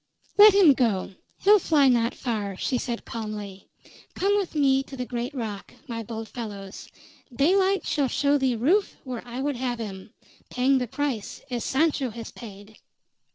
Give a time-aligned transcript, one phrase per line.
[0.35, 3.67] "Let him go; he'll fly not far," she said calmly.
[4.15, 6.87] "Come with me to the great rock, my bold fellows;
[7.31, 10.09] daylight shall show thee Rufe where I would have him
[10.49, 12.79] paying the price, as Sancho has paid!"